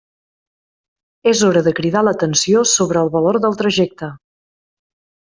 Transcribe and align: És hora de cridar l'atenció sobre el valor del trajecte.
És 1.31 1.43
hora 1.49 1.61
de 1.67 1.73
cridar 1.79 2.03
l'atenció 2.07 2.63
sobre 2.75 3.05
el 3.05 3.13
valor 3.17 3.39
del 3.45 3.59
trajecte. 3.61 4.11